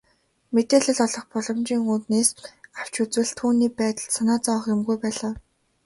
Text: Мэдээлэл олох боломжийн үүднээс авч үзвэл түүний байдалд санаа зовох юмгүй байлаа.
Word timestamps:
Мэдээлэл 0.53 0.99
олох 1.05 1.25
боломжийн 1.33 1.83
үүднээс 1.91 2.29
авч 2.79 2.93
үзвэл 3.03 3.31
түүний 3.39 3.71
байдалд 3.79 4.13
санаа 4.15 4.39
зовох 4.45 4.65
юмгүй 4.75 4.97
байлаа. 5.03 5.33